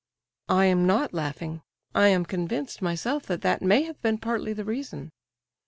[0.49, 1.61] "I'm not laughing.
[1.93, 5.11] I am convinced, myself, that that may have been partly the reason."